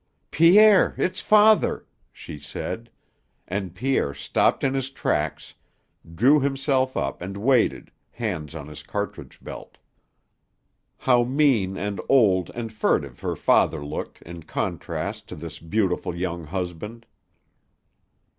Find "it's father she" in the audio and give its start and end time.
0.97-2.39